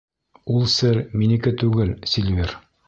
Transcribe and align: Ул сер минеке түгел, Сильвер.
Ул 0.53 0.65
сер 0.77 0.97
минеке 1.21 1.55
түгел, 1.65 1.95
Сильвер. 2.15 2.61